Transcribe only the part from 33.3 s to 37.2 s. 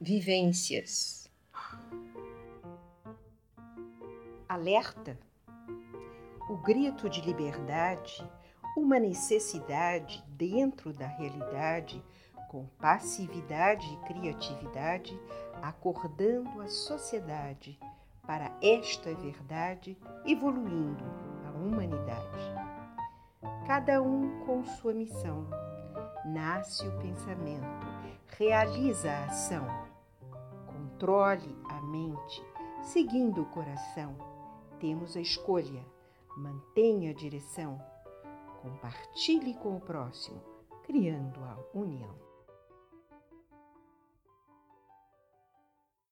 o coração. Temos a escolha, mantenha a